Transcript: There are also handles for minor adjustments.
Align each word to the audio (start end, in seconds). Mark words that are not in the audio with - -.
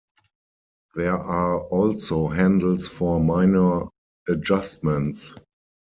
There 0.95 1.15
are 1.15 1.59
also 1.67 2.27
handles 2.27 2.87
for 2.89 3.19
minor 3.19 3.81
adjustments. 4.27 5.31